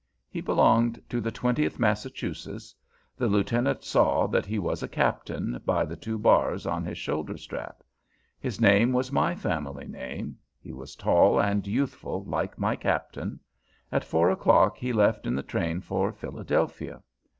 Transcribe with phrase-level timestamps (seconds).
[0.31, 2.73] He belonged to the Twentieth Massachusetts;
[3.15, 7.37] the Lieutenant saw that he was a Captain, by the two bars on his shoulder
[7.37, 7.83] strap.
[8.39, 13.39] His name was my family name; he was tall and youthful, like my Captain.
[13.91, 17.03] At four o'clock he left in the train for Philadelphia.